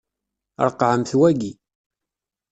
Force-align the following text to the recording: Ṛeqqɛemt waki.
Ṛeqqɛemt 0.65 1.11
waki. 1.19 1.51